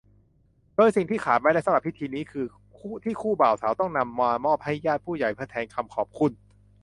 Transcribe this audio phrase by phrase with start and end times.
[0.75, 2.45] โดยสิ่งที่ขาดไม่ได้สำหรับพิธีนี้คือ
[3.03, 6.31] ที่คู่บ่าวสาวต้องนำมามอบให้ญาติผู้ใหญ่เพื่อแทนคำขอบคุณ